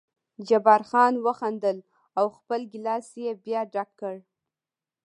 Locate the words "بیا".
3.43-3.61